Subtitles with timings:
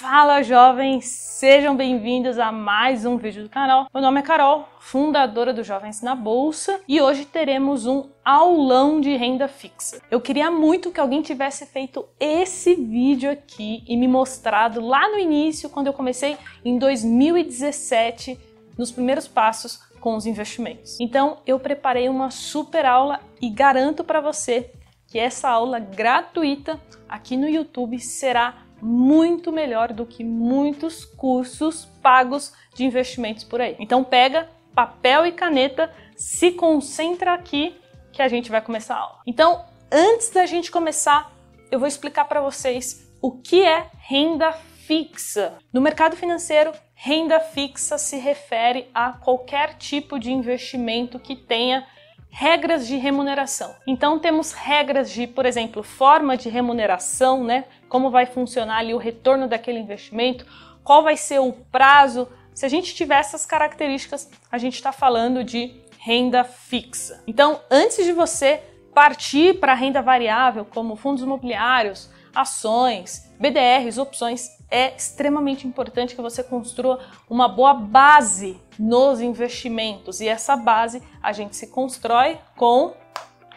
[0.00, 3.86] Fala jovens, sejam bem-vindos a mais um vídeo do canal.
[3.92, 9.14] Meu nome é Carol, fundadora do Jovens na Bolsa, e hoje teremos um aulão de
[9.14, 10.00] renda fixa.
[10.10, 15.18] Eu queria muito que alguém tivesse feito esse vídeo aqui e me mostrado lá no
[15.18, 18.40] início, quando eu comecei em 2017,
[18.78, 20.98] nos primeiros passos com os investimentos.
[20.98, 24.72] Então, eu preparei uma super aula e garanto para você
[25.06, 32.52] que essa aula gratuita aqui no YouTube será muito melhor do que muitos cursos pagos
[32.74, 33.76] de investimentos por aí.
[33.78, 37.76] Então pega papel e caneta, se concentra aqui
[38.12, 39.20] que a gente vai começar a aula.
[39.26, 41.32] Então, antes da gente começar,
[41.70, 45.58] eu vou explicar para vocês o que é renda fixa.
[45.72, 51.86] No mercado financeiro, renda fixa se refere a qualquer tipo de investimento que tenha
[52.30, 53.74] regras de remuneração.
[53.86, 57.64] Então temos regras de, por exemplo, forma de remuneração, né?
[57.90, 60.46] Como vai funcionar ali o retorno daquele investimento,
[60.82, 62.26] qual vai ser o prazo.
[62.54, 67.22] Se a gente tiver essas características, a gente está falando de renda fixa.
[67.26, 68.62] Então, antes de você
[68.94, 76.44] partir para renda variável, como fundos imobiliários, ações, BDRs, opções, é extremamente importante que você
[76.44, 82.94] construa uma boa base nos investimentos e essa base a gente se constrói com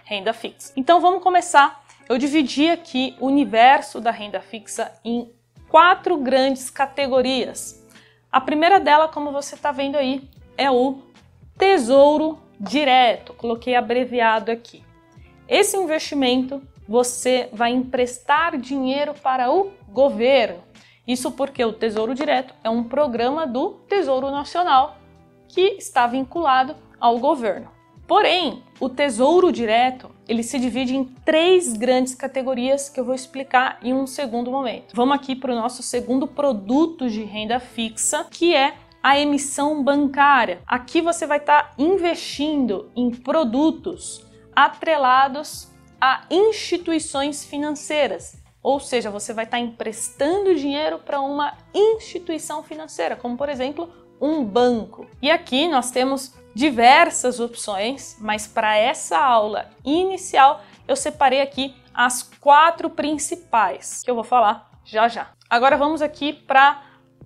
[0.06, 0.73] renda fixa.
[0.75, 1.83] Então vamos começar.
[2.09, 5.32] Eu dividi aqui o universo da renda fixa em
[5.70, 7.82] quatro grandes categorias.
[8.32, 11.00] A primeira dela, como você está vendo aí, é o
[11.58, 13.34] Tesouro Direto.
[13.34, 14.84] Coloquei abreviado aqui.
[15.48, 20.62] Esse investimento você vai emprestar dinheiro para o governo.
[21.08, 24.98] Isso porque o Tesouro Direto é um programa do Tesouro Nacional
[25.48, 27.70] que está vinculado ao governo.
[28.08, 33.78] Porém, o Tesouro Direto ele se divide em três grandes categorias que eu vou explicar
[33.82, 34.94] em um segundo momento.
[34.94, 40.62] Vamos aqui para o nosso segundo produto de renda fixa, que é a emissão bancária.
[40.66, 44.25] Aqui você vai estar tá investindo em produtos
[44.56, 45.68] atrelados
[46.00, 48.42] a instituições financeiras.
[48.62, 53.90] Ou seja, você vai estar emprestando dinheiro para uma instituição financeira, como por exemplo
[54.22, 55.06] um banco.
[55.22, 62.24] E aqui nós temos diversas opções, mas para essa aula inicial eu separei aqui as
[62.24, 65.31] quatro principais que eu vou falar já já.
[65.50, 66.81] Agora vamos aqui para a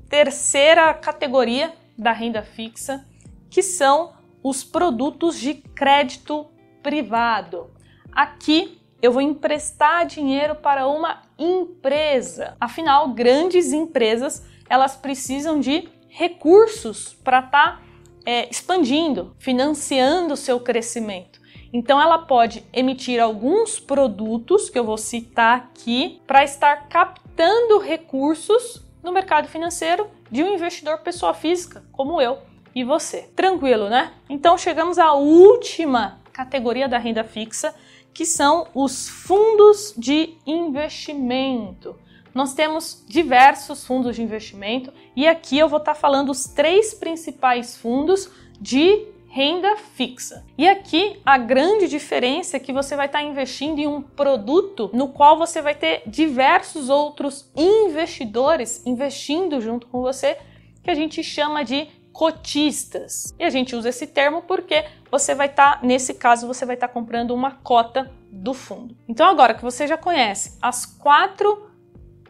[0.10, 3.06] terceira categoria da renda fixa,
[3.50, 6.46] que são os produtos de crédito
[6.84, 7.72] privado.
[8.12, 12.56] Aqui eu vou emprestar dinheiro para uma empresa.
[12.60, 17.82] Afinal, grandes empresas elas precisam de recursos para estar tá,
[18.28, 21.40] é, expandindo, financiando o seu crescimento.
[21.72, 28.84] Então, ela pode emitir alguns produtos que eu vou citar aqui para estar captando recursos
[29.02, 32.40] no mercado financeiro de um investidor pessoa física como eu
[32.76, 33.30] e você.
[33.34, 34.12] Tranquilo, né?
[34.30, 37.74] Então, chegamos à última categoria da renda fixa
[38.14, 41.96] que são os fundos de investimento.
[42.38, 47.76] Nós temos diversos fundos de investimento e aqui eu vou estar falando os três principais
[47.76, 48.30] fundos
[48.62, 50.46] de renda fixa.
[50.56, 55.08] E aqui a grande diferença é que você vai estar investindo em um produto no
[55.08, 60.38] qual você vai ter diversos outros investidores investindo junto com você,
[60.84, 63.34] que a gente chama de cotistas.
[63.40, 66.76] E a gente usa esse termo porque você vai estar, tá, nesse caso, você vai
[66.76, 68.96] estar tá comprando uma cota do fundo.
[69.08, 71.67] Então, agora que você já conhece as quatro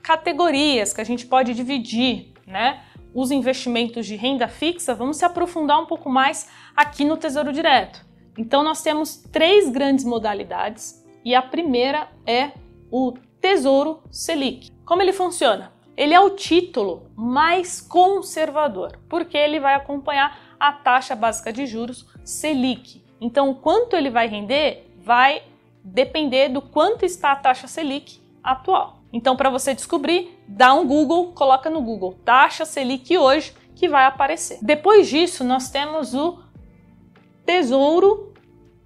[0.07, 2.81] categorias que a gente pode dividir, né?
[3.13, 8.05] Os investimentos de renda fixa, vamos se aprofundar um pouco mais aqui no Tesouro Direto.
[8.37, 12.51] Então, nós temos três grandes modalidades e a primeira é
[12.89, 14.71] o Tesouro Selic.
[14.85, 15.75] Como ele funciona?
[15.97, 22.05] ele é o título mais conservador, porque ele vai acompanhar a taxa básica de juros
[22.23, 23.03] Selic.
[23.19, 25.41] Então, quanto ele vai render vai
[25.83, 28.96] depender do quanto está a taxa Selic atual.
[29.11, 34.05] Então, para você descobrir, dá um Google, coloca no Google taxa Selic hoje que vai
[34.05, 34.59] aparecer.
[34.61, 36.39] Depois disso, nós temos o
[37.45, 38.33] Tesouro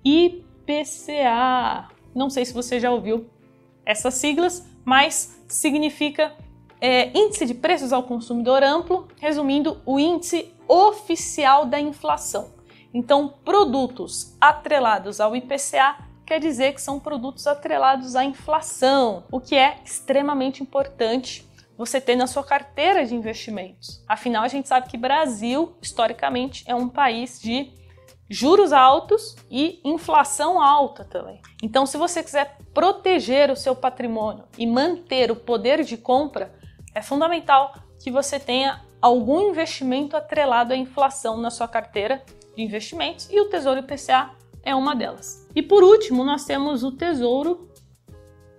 [0.04, 1.90] IPCA.
[2.14, 3.26] Não sei se você já ouviu
[3.86, 6.34] essas siglas, mas significa
[6.80, 12.54] é, índice de preços ao consumidor amplo, resumindo, o índice oficial da inflação.
[12.94, 19.54] Então, produtos atrelados ao IPCA quer dizer que são produtos atrelados à inflação, o que
[19.54, 21.46] é extremamente importante
[21.78, 24.02] você ter na sua carteira de investimentos.
[24.08, 27.74] Afinal, a gente sabe que Brasil, historicamente, é um país de
[28.30, 31.42] juros altos e inflação alta também.
[31.62, 36.56] Então, se você quiser proteger o seu patrimônio e manter o poder de compra,
[36.96, 42.24] é fundamental que você tenha algum investimento atrelado à inflação na sua carteira
[42.56, 45.48] de investimentos e o Tesouro IPCA é uma delas.
[45.56, 47.70] E por último, nós temos o Tesouro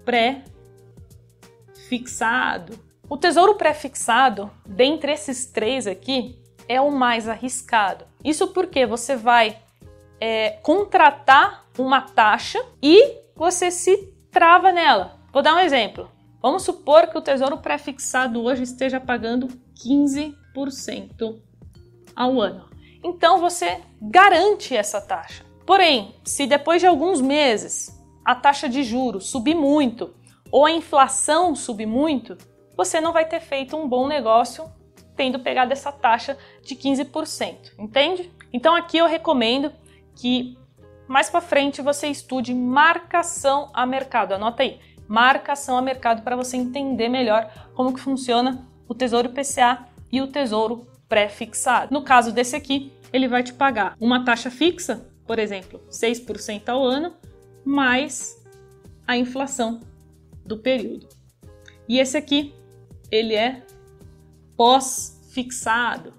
[0.04, 0.52] pré-fixado.
[3.08, 6.38] O Tesouro pré-fixado, dentre esses três aqui,
[6.68, 8.04] é o mais arriscado.
[8.24, 9.58] Isso porque você vai
[10.20, 15.18] é, contratar uma taxa e você se trava nela.
[15.32, 16.10] Vou dar um exemplo.
[16.40, 21.40] Vamos supor que o Tesouro pré-fixado hoje esteja pagando 15%
[22.14, 22.68] ao ano.
[23.02, 25.41] Então você garante essa taxa.
[25.66, 30.14] Porém, se depois de alguns meses a taxa de juros subir muito
[30.50, 32.36] ou a inflação subir muito,
[32.76, 34.70] você não vai ter feito um bom negócio
[35.16, 38.32] tendo pegado essa taxa de 15%, entende?
[38.52, 39.72] Então aqui eu recomendo
[40.14, 40.56] que
[41.06, 44.32] mais para frente você estude marcação a mercado.
[44.32, 49.86] Anota aí, marcação a mercado para você entender melhor como que funciona o Tesouro IPCA
[50.10, 51.92] e o Tesouro pré-fixado.
[51.92, 56.84] No caso desse aqui, ele vai te pagar uma taxa fixa, por exemplo, 6% ao
[56.84, 57.14] ano,
[57.64, 58.42] mais
[59.06, 59.80] a inflação
[60.44, 61.08] do período.
[61.88, 62.54] E esse aqui,
[63.10, 63.62] ele é
[64.56, 66.12] pós-fixado.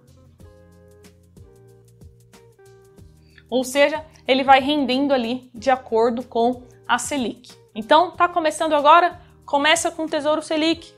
[3.49, 7.53] Ou seja, ele vai rendendo ali de acordo com a Selic.
[7.75, 9.21] Então, tá começando agora?
[9.45, 10.93] Começa com o Tesouro Selic,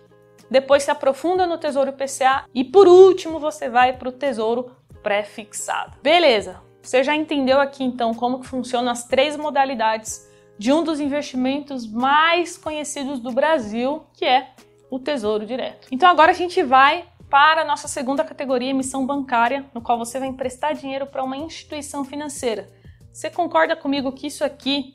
[0.49, 5.97] depois se aprofunda no Tesouro IPCA e por último você vai para o Tesouro pré-fixado.
[6.01, 6.64] Beleza?
[6.85, 11.87] Você já entendeu aqui então como que funcionam as três modalidades de um dos investimentos
[11.87, 14.51] mais conhecidos do Brasil, que é
[14.89, 15.87] o Tesouro Direto.
[15.91, 20.19] Então agora a gente vai para a nossa segunda categoria, emissão bancária, no qual você
[20.19, 22.69] vai emprestar dinheiro para uma instituição financeira.
[23.11, 24.93] Você concorda comigo que isso aqui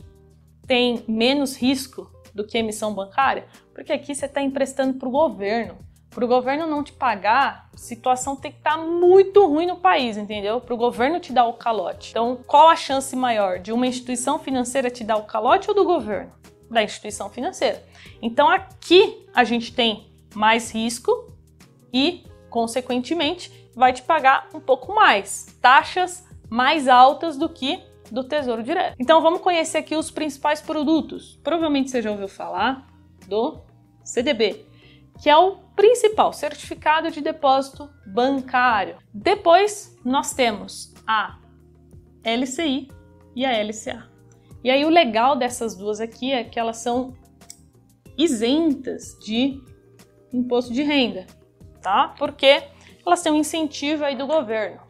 [0.69, 3.47] tem menos risco do que emissão bancária?
[3.75, 5.77] Porque aqui você está emprestando para o governo.
[6.11, 9.77] Para o governo não te pagar, a situação tem que estar tá muito ruim no
[9.77, 10.61] país, entendeu?
[10.61, 12.11] Para o governo te dar o calote.
[12.11, 15.85] Então, qual a chance maior de uma instituição financeira te dar o calote ou do
[15.85, 16.33] governo?
[16.69, 17.83] Da instituição financeira.
[18.21, 21.33] Então, aqui a gente tem mais risco
[21.93, 27.81] e consequentemente, vai te pagar um pouco mais, taxas mais altas do que
[28.11, 28.97] do Tesouro Direto.
[28.99, 31.39] Então vamos conhecer aqui os principais produtos.
[31.45, 32.87] Provavelmente você já ouviu falar
[33.29, 33.61] do
[34.03, 34.67] CDB,
[35.23, 38.99] que é o principal certificado de depósito bancário.
[39.15, 41.39] Depois nós temos a
[42.23, 42.89] LCI
[43.35, 44.07] e a LCA.
[44.63, 47.15] E aí o legal dessas duas aqui é que elas são
[48.19, 49.59] isentas de
[50.31, 51.27] imposto de renda
[51.81, 52.15] tá?
[52.19, 52.63] Porque
[53.05, 54.81] elas têm um incentivo aí do governo.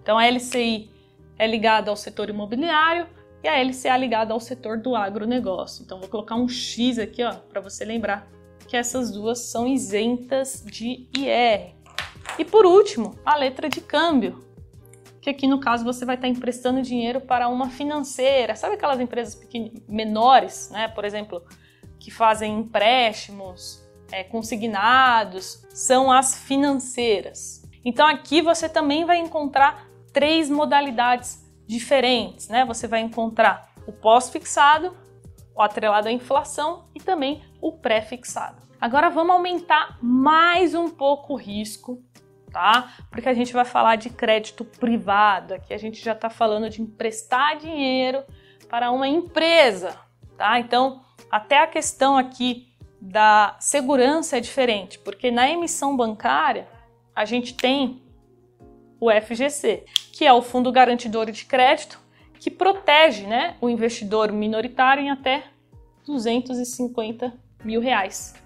[0.00, 0.88] Então a LCI
[1.36, 3.08] é ligada ao setor imobiliário
[3.42, 5.82] e a LCA é ligada ao setor do agronegócio.
[5.82, 8.30] Então vou colocar um X aqui, ó, para você lembrar
[8.72, 11.74] que essas duas são isentas de IR.
[12.38, 14.42] E por último, a letra de câmbio,
[15.20, 18.56] que aqui no caso você vai estar emprestando dinheiro para uma financeira.
[18.56, 19.38] Sabe aquelas empresas
[19.86, 20.88] menores, né?
[20.88, 21.42] Por exemplo,
[22.00, 27.68] que fazem empréstimos é, consignados, são as financeiras.
[27.84, 32.64] Então aqui você também vai encontrar três modalidades diferentes, né?
[32.64, 34.96] Você vai encontrar o pós-fixado,
[35.54, 38.61] o atrelado à inflação e também o pré-fixado.
[38.82, 42.02] Agora vamos aumentar mais um pouco o risco,
[42.50, 42.92] tá?
[43.12, 45.54] Porque a gente vai falar de crédito privado.
[45.54, 48.24] Aqui a gente já está falando de emprestar dinheiro
[48.68, 49.96] para uma empresa,
[50.36, 50.58] tá?
[50.58, 56.66] Então, até a questão aqui da segurança é diferente, porque na emissão bancária
[57.14, 58.02] a gente tem
[58.98, 62.00] o FGC, que é o Fundo Garantidor de Crédito,
[62.40, 65.44] que protege né, o investidor minoritário em até
[66.04, 67.32] 250
[67.64, 68.41] mil reais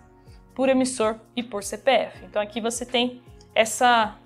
[0.56, 2.24] por emissor e por CPF.
[2.24, 3.22] Então aqui você tem
[3.54, 4.16] essa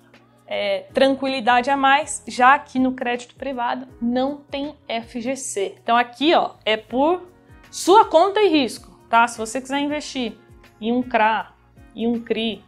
[0.47, 5.75] é, tranquilidade a mais, já que no crédito privado não tem FGC.
[5.83, 7.29] Então aqui ó, é por
[7.69, 9.27] sua conta e risco tá?
[9.27, 10.37] Se você quiser investir
[10.79, 11.53] em um CRA,
[11.93, 12.63] em um CRI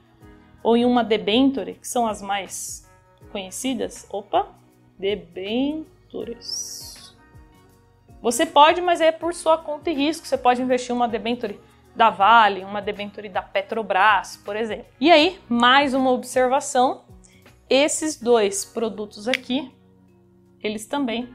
[0.61, 2.87] ou em uma debenture, que são as mais
[3.31, 4.49] conhecidas, opa,
[4.99, 6.91] debentures.
[8.21, 10.27] Você pode, mas é por sua conta e risco.
[10.27, 11.59] Você pode investir em uma debenture
[11.95, 14.85] da Vale, uma debenture da Petrobras, por exemplo.
[14.99, 17.03] E aí, mais uma observação:
[17.69, 19.71] esses dois produtos aqui,
[20.61, 21.29] eles também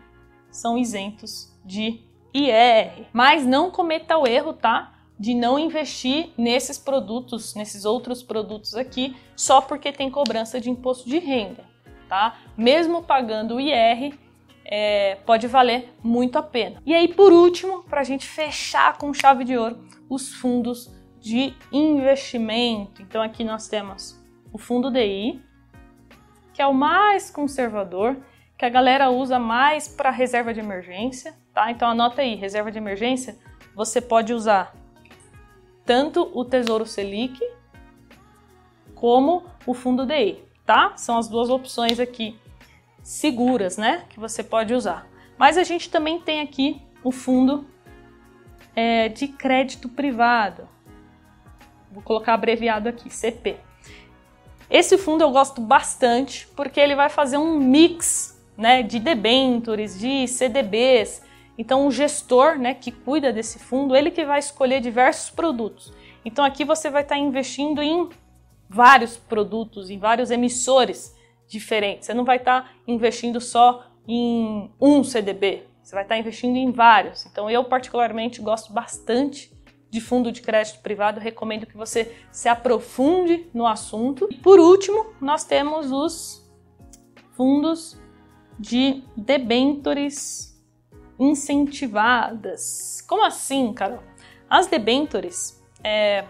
[0.51, 2.01] são isentos de
[2.35, 3.07] IR.
[3.13, 4.95] Mas não cometa o erro, tá?
[5.19, 11.09] de não investir nesses produtos, nesses outros produtos aqui, só porque tem cobrança de imposto
[11.09, 11.65] de renda,
[12.09, 12.39] tá?
[12.57, 14.17] Mesmo pagando o IR,
[14.71, 16.83] é, pode valer muito a pena.
[16.85, 21.55] E aí, por último, para a gente fechar com chave de ouro, os fundos de
[21.73, 23.01] investimento.
[23.01, 24.23] Então aqui nós temos
[24.53, 25.43] o fundo DI,
[26.53, 28.19] que é o mais conservador,
[28.59, 31.71] que a galera usa mais para reserva de emergência, tá?
[31.71, 33.39] Então anota aí, reserva de emergência,
[33.75, 34.75] você pode usar
[35.85, 37.41] tanto o Tesouro Selic
[38.95, 40.93] como o fundo DI, tá?
[40.97, 42.39] São as duas opções aqui
[43.09, 45.09] seguras, né, que você pode usar.
[45.39, 47.67] Mas a gente também tem aqui o fundo
[48.77, 50.69] é, de crédito privado.
[51.91, 53.57] Vou colocar abreviado aqui, CP.
[54.69, 60.29] Esse fundo eu gosto bastante porque ele vai fazer um mix né, de debentures, de
[60.29, 61.23] CDBs.
[61.57, 65.95] Então o gestor né, que cuida desse fundo, ele que vai escolher diversos produtos.
[66.27, 68.11] Então aqui você vai estar investindo em
[68.69, 71.17] vários produtos, em vários emissores
[71.49, 72.07] diferentes.
[72.07, 77.27] Você não vai estar investindo só em um CDB, você vai estar investindo em vários.
[77.27, 79.53] Então eu particularmente gosto bastante
[79.91, 84.29] de fundo de crédito privado, recomendo que você se aprofunde no assunto.
[84.43, 86.47] Por último, nós temos os
[87.33, 87.99] fundos
[88.59, 90.63] de debentures
[91.19, 93.03] incentivadas.
[93.09, 94.03] Como assim, Carol?
[94.49, 96.25] As debentures, é,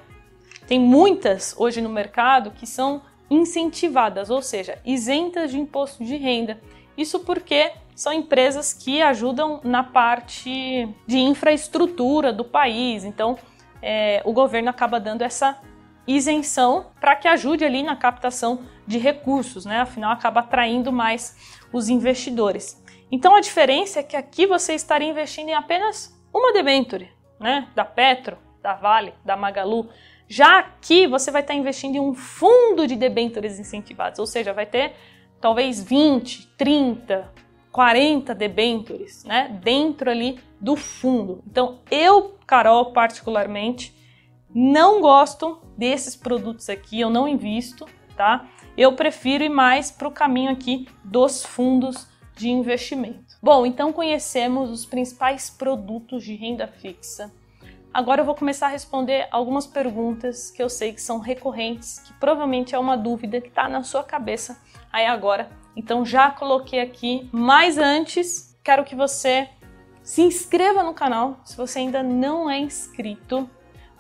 [0.66, 6.61] tem muitas hoje no mercado que são incentivadas, ou seja, isentas de imposto de renda.
[6.97, 13.04] Isso porque são empresas que ajudam na parte de infraestrutura do país.
[13.04, 13.38] Então,
[13.82, 15.58] é, o governo acaba dando essa
[16.06, 19.80] isenção para que ajude ali na captação de recursos, né?
[19.80, 21.37] Afinal, acaba atraindo mais
[21.73, 22.82] os investidores.
[23.12, 27.68] Então, a diferença é que aqui você estaria investindo em apenas uma debenture, né?
[27.75, 29.88] Da Petro, da Vale, da Magalu.
[30.28, 34.66] Já aqui você vai estar investindo em um fundo de debêntures incentivados, ou seja, vai
[34.66, 34.94] ter
[35.40, 37.32] talvez 20, 30,
[37.73, 41.42] 40 debentures, né, dentro ali do fundo.
[41.47, 43.97] Então, eu, Carol, particularmente,
[44.54, 48.49] não gosto desses produtos aqui, eu não invisto, tá?
[48.76, 53.37] Eu prefiro ir mais para o caminho aqui dos fundos de investimento.
[53.42, 57.32] Bom, então conhecemos os principais produtos de renda fixa.
[57.92, 62.12] Agora eu vou começar a responder algumas perguntas que eu sei que são recorrentes, que
[62.14, 64.61] provavelmente é uma dúvida que está na sua cabeça
[64.92, 69.49] aí agora então já coloquei aqui, mas antes quero que você
[70.02, 73.49] se inscreva no canal se você ainda não é inscrito,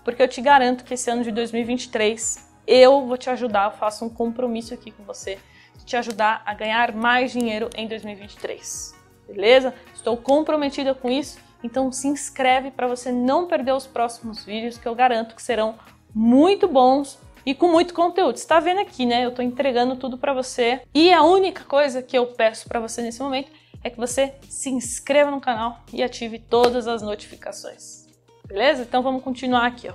[0.04, 4.04] porque eu te garanto que esse ano de 2023 eu vou te ajudar, eu faço
[4.04, 5.38] um compromisso aqui com você
[5.76, 8.92] de te ajudar a ganhar mais dinheiro em 2023.
[9.28, 9.72] Beleza?
[9.94, 14.86] Estou comprometida com isso, então se inscreve para você não perder os próximos vídeos que
[14.86, 15.74] eu garanto que serão
[16.14, 18.36] muito bons e com muito conteúdo.
[18.36, 19.24] Você está vendo aqui, né?
[19.24, 20.82] Eu estou entregando tudo para você.
[20.94, 23.50] E a única coisa que eu peço para você nesse momento
[23.82, 28.06] é que você se inscreva no canal e ative todas as notificações.
[28.46, 28.82] Beleza?
[28.82, 29.94] Então vamos continuar aqui, ó.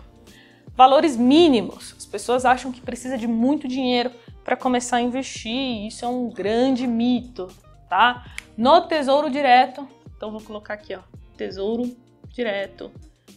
[0.75, 1.93] Valores mínimos.
[1.95, 4.11] As pessoas acham que precisa de muito dinheiro
[4.43, 5.85] para começar a investir.
[5.85, 7.47] Isso é um grande mito,
[7.89, 8.25] tá?
[8.57, 11.01] No Tesouro Direto, então vou colocar aqui, ó,
[11.35, 11.95] Tesouro
[12.29, 12.91] Direto.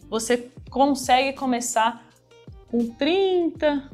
[0.09, 2.07] Você consegue começar
[2.69, 3.91] com 30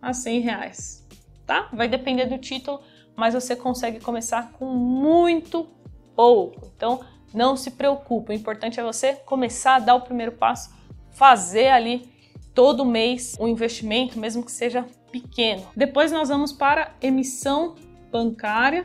[0.00, 1.06] a 100 reais,
[1.46, 1.68] tá?
[1.72, 2.80] Vai depender do título,
[3.16, 5.66] mas você consegue começar com muito
[6.14, 6.70] pouco.
[6.76, 7.00] Então,
[7.32, 10.70] não se preocupe, o importante é você começar a dar o primeiro passo,
[11.10, 12.08] fazer ali
[12.54, 15.66] todo mês um investimento, mesmo que seja pequeno.
[15.76, 17.74] Depois nós vamos para emissão
[18.10, 18.84] bancária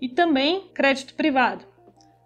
[0.00, 1.64] e também crédito privado.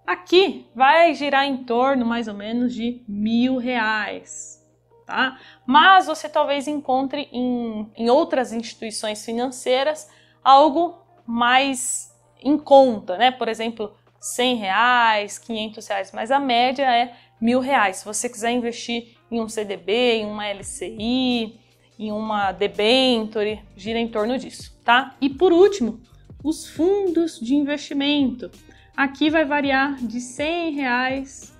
[0.06, 4.64] Aqui vai girar em torno mais ou menos de mil reais
[5.04, 5.38] tá?
[5.66, 10.08] Mas você talvez encontre em, em outras instituições financeiras
[10.42, 13.30] algo mais em conta, né?
[13.30, 17.98] Por exemplo, 100 reais, 500 reais, mas a média é mil reais.
[17.98, 21.58] Se você quiser investir em um CDB, em uma LCI,
[21.98, 25.14] em uma debenture, gira em torno disso, tá?
[25.20, 26.00] E por último,
[26.42, 28.50] os fundos de investimento.
[28.96, 31.52] Aqui vai variar de 100 reais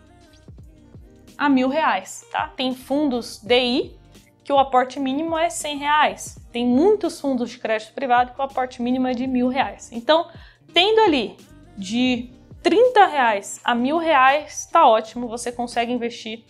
[1.37, 2.49] a mil reais, tá?
[2.49, 3.97] Tem fundos DI
[4.45, 6.39] que o aporte mínimo é 100 reais.
[6.53, 9.91] Tem muitos fundos de crédito privado que o aporte mínimo é de mil reais.
[9.91, 10.29] Então,
[10.73, 11.37] tendo ali
[11.77, 12.31] de
[12.63, 15.27] 30 reais a mil reais, tá ótimo.
[15.27, 16.45] Você consegue investir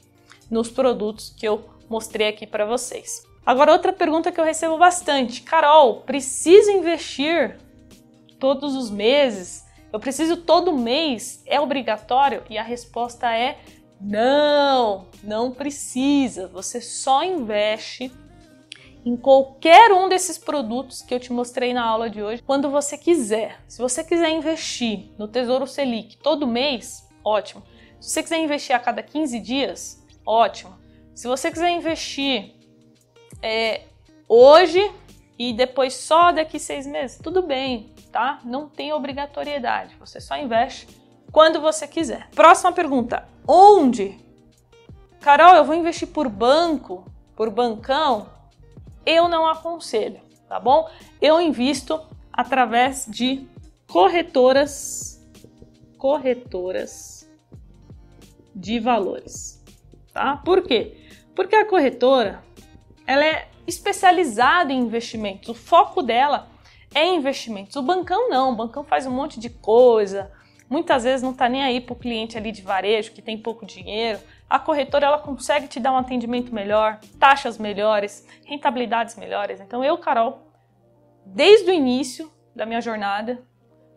[0.51, 3.25] nos produtos que eu mostrei aqui para vocês.
[3.47, 7.59] Agora, outra pergunta que eu recebo bastante: Carol, preciso investir
[8.39, 9.64] todos os meses?
[9.95, 11.41] Eu preciso todo mês?
[11.47, 12.43] É obrigatório?
[12.51, 13.59] E a resposta é
[14.01, 16.49] não, não precisa.
[16.49, 18.11] Você só investe
[19.07, 22.99] em qualquer um desses produtos que eu te mostrei na aula de hoje quando você
[22.99, 23.61] quiser.
[23.69, 27.63] Se você quiser investir no Tesouro Selic todo mês, ótimo.
[28.01, 30.77] Se você quiser investir a cada 15 dias, ótimo.
[31.15, 32.57] Se você quiser investir
[33.41, 33.83] é,
[34.29, 34.91] hoje,
[35.39, 38.39] e depois só daqui seis meses, tudo bem, tá?
[38.45, 39.97] Não tem obrigatoriedade.
[39.99, 40.87] Você só investe
[41.33, 42.29] quando você quiser.
[42.31, 44.17] Próxima pergunta: onde?
[45.21, 47.05] Carol, eu vou investir por banco,
[47.35, 48.29] por bancão?
[49.05, 50.89] Eu não aconselho, tá bom?
[51.21, 52.01] Eu invisto
[52.33, 53.49] através de
[53.91, 55.21] corretoras,
[55.99, 57.29] corretoras
[58.55, 59.61] de valores,
[60.13, 60.37] tá?
[60.37, 61.05] Por quê?
[61.35, 62.45] Porque a corretora,
[63.09, 65.49] ela é especializada em investimentos.
[65.49, 66.54] O foco dela
[66.95, 67.77] é investimentos.
[67.77, 70.31] O bancão não, o bancão faz um monte de coisa.
[70.69, 73.67] Muitas vezes não está nem aí para o cliente ali de varejo que tem pouco
[73.67, 74.21] dinheiro.
[74.49, 79.61] A corretora ela consegue te dar um atendimento melhor, taxas melhores, rentabilidades melhores.
[79.61, 80.49] Então eu, Carol,
[81.27, 83.43] desde o início da minha jornada,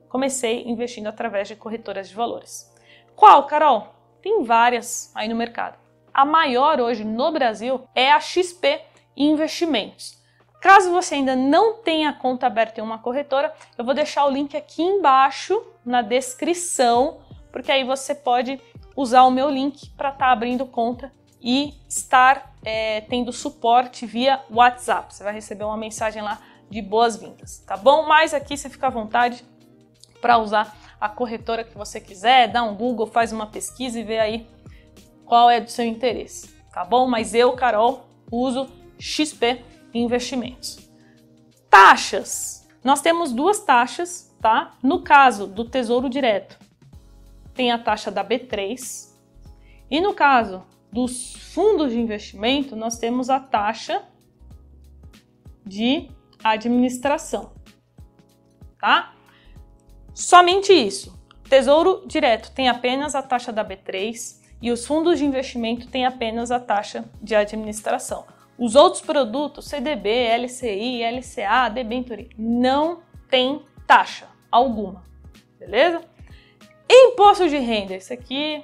[0.10, 2.74] comecei investindo através de corretoras de valores.
[3.16, 3.96] Qual, Carol?
[4.22, 5.78] Tem várias aí no mercado.
[6.14, 8.82] A maior hoje no Brasil é a XP
[9.20, 10.17] Investimentos.
[10.60, 14.58] Caso você ainda não tenha conta aberta em uma corretora, eu vou deixar o link
[14.58, 17.20] aqui embaixo na descrição,
[17.52, 18.60] porque aí você pode
[18.96, 24.42] usar o meu link para estar tá abrindo conta e estar é, tendo suporte via
[24.50, 25.14] WhatsApp.
[25.14, 28.08] Você vai receber uma mensagem lá de boas-vindas, tá bom?
[28.08, 29.46] Mas aqui você fica à vontade
[30.20, 34.20] para usar a corretora que você quiser, dá um Google, faz uma pesquisa e vê
[34.20, 34.48] aí
[35.24, 37.08] qual é do seu interesse, tá bom?
[37.08, 38.68] Mas eu, Carol, uso
[39.00, 39.64] XP
[39.98, 40.90] Investimentos.
[41.70, 42.68] Taxas.
[42.84, 44.78] Nós temos duas taxas, tá?
[44.82, 46.58] No caso do Tesouro Direto,
[47.54, 49.14] tem a taxa da B3.
[49.90, 54.04] E no caso dos fundos de investimento, nós temos a taxa
[55.66, 56.10] de
[56.44, 57.52] administração,
[58.80, 59.14] tá?
[60.14, 61.18] Somente isso.
[61.50, 66.52] Tesouro Direto tem apenas a taxa da B3 e os fundos de investimento têm apenas
[66.52, 68.26] a taxa de administração.
[68.58, 75.04] Os outros produtos, CDB, LCI, LCA, debenture, não tem taxa alguma,
[75.60, 76.02] beleza?
[76.90, 78.64] Imposto de renda, isso aqui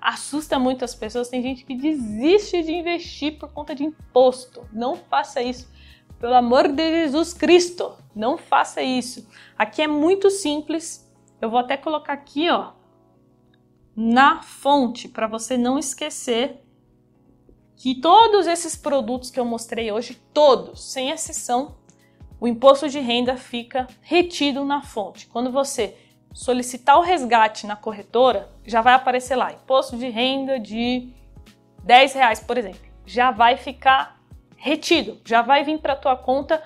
[0.00, 1.28] assusta muito as pessoas.
[1.28, 4.66] Tem gente que desiste de investir por conta de imposto.
[4.72, 5.70] Não faça isso.
[6.18, 9.28] Pelo amor de Jesus Cristo, não faça isso.
[9.56, 11.08] Aqui é muito simples.
[11.40, 12.72] Eu vou até colocar aqui, ó,
[13.94, 16.62] na fonte para você não esquecer
[17.82, 21.74] que todos esses produtos que eu mostrei hoje, todos, sem exceção,
[22.40, 25.26] o imposto de renda fica retido na fonte.
[25.26, 25.96] Quando você
[26.32, 31.12] solicitar o resgate na corretora, já vai aparecer lá, imposto de renda de
[31.82, 32.78] 10 reais, por exemplo.
[33.04, 34.16] Já vai ficar
[34.56, 36.62] retido, já vai vir para a tua conta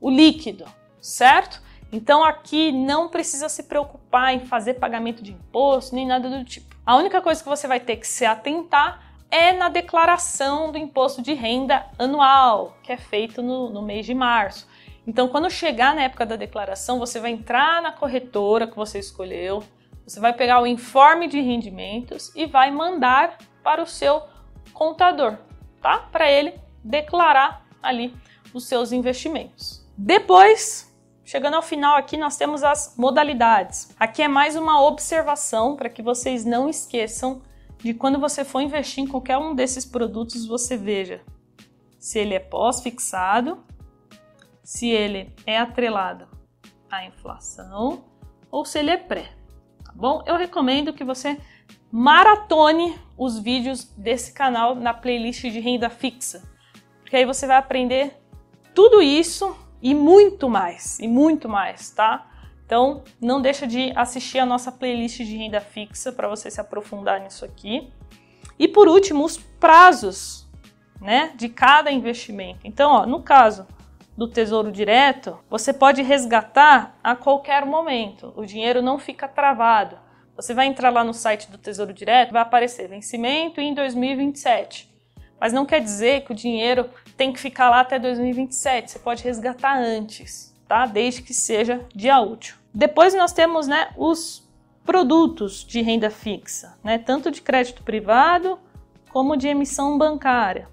[0.00, 0.66] o líquido,
[1.00, 1.60] certo?
[1.90, 6.76] Então aqui não precisa se preocupar em fazer pagamento de imposto nem nada do tipo.
[6.86, 11.22] A única coisa que você vai ter que se atentar é na declaração do imposto
[11.22, 14.68] de renda anual, que é feito no, no mês de março.
[15.06, 19.62] Então, quando chegar na época da declaração, você vai entrar na corretora que você escolheu,
[20.06, 24.22] você vai pegar o informe de rendimentos e vai mandar para o seu
[24.72, 25.36] contador,
[25.80, 25.98] tá?
[26.10, 28.14] Para ele declarar ali
[28.52, 29.86] os seus investimentos.
[29.96, 30.92] Depois,
[31.24, 33.94] chegando ao final aqui, nós temos as modalidades.
[33.98, 37.42] Aqui é mais uma observação para que vocês não esqueçam
[37.82, 41.22] de quando você for investir em qualquer um desses produtos, você veja
[41.98, 43.62] se ele é pós-fixado,
[44.62, 46.28] se ele é atrelado
[46.90, 48.04] à inflação
[48.50, 49.32] ou se ele é pré.
[49.84, 50.22] Tá bom?
[50.26, 51.38] Eu recomendo que você
[51.90, 56.42] maratone os vídeos desse canal na playlist de renda fixa,
[57.00, 58.16] porque aí você vai aprender
[58.74, 62.29] tudo isso e muito mais, e muito mais, tá?
[62.70, 67.18] Então, não deixa de assistir a nossa playlist de renda fixa para você se aprofundar
[67.18, 67.92] nisso aqui.
[68.56, 70.48] E por último, os prazos,
[71.00, 72.60] né, de cada investimento.
[72.62, 73.66] Então, ó, no caso
[74.16, 78.32] do Tesouro Direto, você pode resgatar a qualquer momento.
[78.36, 79.98] O dinheiro não fica travado.
[80.36, 84.88] Você vai entrar lá no site do Tesouro Direto, vai aparecer vencimento em 2027.
[85.40, 88.92] Mas não quer dizer que o dinheiro tem que ficar lá até 2027.
[88.92, 90.86] Você pode resgatar antes, tá?
[90.86, 92.59] Desde que seja dia útil.
[92.72, 94.48] Depois nós temos né, os
[94.84, 98.58] produtos de renda fixa, né, tanto de crédito privado
[99.10, 100.68] como de emissão bancária.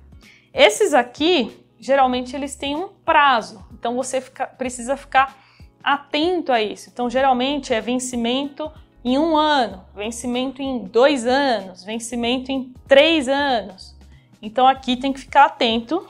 [0.53, 5.37] Esses aqui, geralmente, eles têm um prazo, então você fica, precisa ficar
[5.83, 6.89] atento a isso.
[6.91, 8.71] Então, geralmente é vencimento
[9.03, 13.95] em um ano, vencimento em dois anos, vencimento em três anos.
[14.41, 16.07] Então, aqui tem que ficar atento,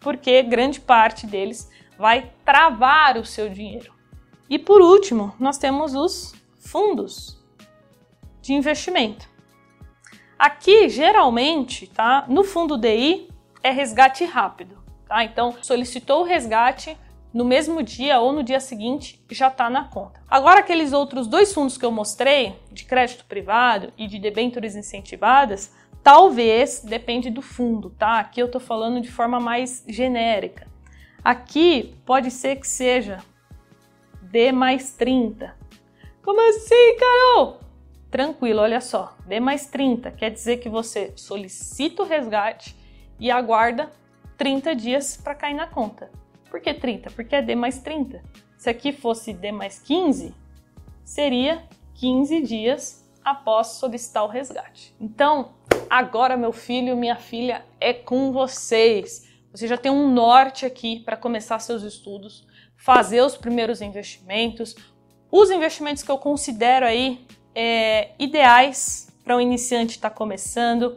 [0.00, 3.92] porque grande parte deles vai travar o seu dinheiro.
[4.48, 7.42] E por último, nós temos os fundos
[8.42, 9.28] de investimento.
[10.38, 12.24] Aqui, geralmente, tá?
[12.28, 13.28] No fundo DI
[13.62, 14.76] é resgate rápido,
[15.06, 15.24] tá?
[15.24, 16.96] Então, solicitou o resgate,
[17.32, 20.20] no mesmo dia ou no dia seguinte já está na conta.
[20.28, 25.72] Agora, aqueles outros dois fundos que eu mostrei, de crédito privado e de debêntures incentivadas,
[26.02, 28.20] talvez depende do fundo, tá?
[28.20, 30.68] Aqui eu estou falando de forma mais genérica.
[31.24, 33.18] Aqui pode ser que seja
[34.34, 35.54] D mais 30.
[36.20, 37.60] Como assim, Carol?
[38.10, 39.16] Tranquilo, olha só.
[39.28, 42.74] D mais 30 quer dizer que você solicita o resgate
[43.20, 43.92] e aguarda
[44.36, 46.10] 30 dias para cair na conta.
[46.50, 47.12] Por que 30?
[47.12, 48.24] Porque é D mais 30.
[48.58, 50.34] Se aqui fosse D mais 15,
[51.04, 51.62] seria
[51.94, 54.92] 15 dias após solicitar o resgate.
[55.00, 55.52] Então,
[55.88, 59.28] agora meu filho, minha filha, é com vocês.
[59.54, 62.44] Você já tem um norte aqui para começar seus estudos,
[62.76, 64.74] fazer os primeiros investimentos,
[65.30, 70.96] os investimentos que eu considero aí é, ideais para um iniciante estar tá começando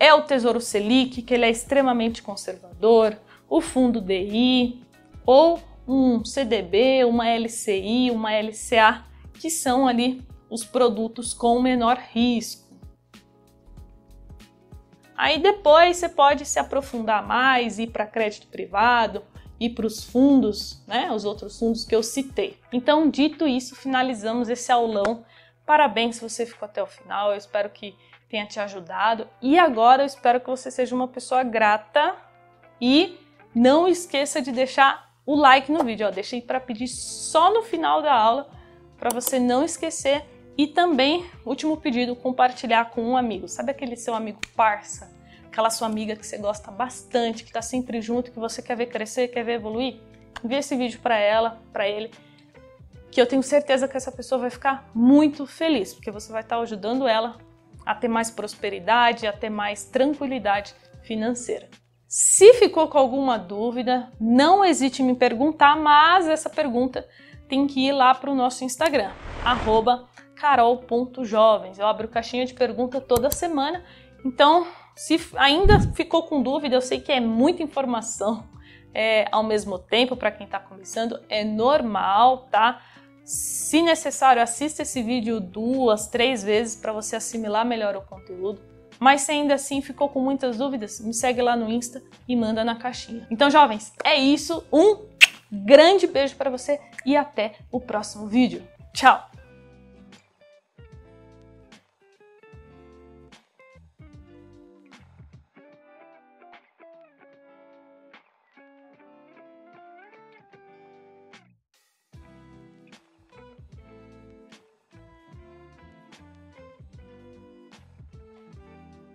[0.00, 3.16] é o Tesouro Selic, que ele é extremamente conservador,
[3.48, 4.82] o fundo DI
[5.24, 9.04] ou um CDB, uma LCI, uma LCA,
[9.34, 12.69] que são ali os produtos com menor risco.
[15.20, 19.22] Aí depois você pode se aprofundar mais, ir para crédito privado,
[19.60, 22.58] ir para os fundos, né, os outros fundos que eu citei.
[22.72, 25.22] Então, dito isso, finalizamos esse aulão.
[25.66, 27.32] Parabéns se você ficou até o final.
[27.32, 27.94] Eu espero que
[28.30, 29.28] tenha te ajudado.
[29.42, 32.16] E agora eu espero que você seja uma pessoa grata
[32.80, 33.18] e
[33.54, 36.10] não esqueça de deixar o like no vídeo.
[36.10, 38.48] Deixei para pedir só no final da aula
[38.98, 40.24] para você não esquecer.
[40.56, 43.46] E também, último pedido, compartilhar com um amigo.
[43.48, 45.09] Sabe aquele seu amigo parça?
[45.50, 48.86] Aquela sua amiga que você gosta bastante, que está sempre junto, que você quer ver
[48.86, 49.98] crescer, quer ver evoluir?
[50.44, 52.12] Envie esse vídeo para ela, para ele,
[53.10, 56.56] que eu tenho certeza que essa pessoa vai ficar muito feliz, porque você vai estar
[56.56, 57.36] tá ajudando ela
[57.84, 61.68] a ter mais prosperidade, a ter mais tranquilidade financeira.
[62.06, 67.08] Se ficou com alguma dúvida, não hesite em me perguntar, mas essa pergunta
[67.48, 69.10] tem que ir lá para o nosso Instagram,
[70.36, 71.80] carol.jovens.
[71.80, 73.84] Eu abro caixinha de pergunta toda semana,
[74.24, 74.66] então
[75.00, 78.44] se ainda ficou com dúvida, eu sei que é muita informação
[78.92, 82.82] é, ao mesmo tempo para quem está começando, é normal, tá?
[83.24, 88.60] Se necessário, assista esse vídeo duas, três vezes para você assimilar melhor o conteúdo.
[88.98, 92.62] Mas se ainda assim ficou com muitas dúvidas, me segue lá no Insta e manda
[92.62, 93.26] na caixinha.
[93.30, 94.62] Então, jovens, é isso.
[94.70, 95.06] Um
[95.50, 98.62] grande beijo para você e até o próximo vídeo.
[98.92, 99.29] Tchau!